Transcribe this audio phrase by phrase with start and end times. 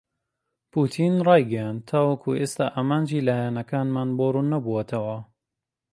[0.71, 5.17] پوتین رایگەیاند تاوەکو ئێستا ئامانجی لایەنەکانمان بۆ رووننەبووەتەوە.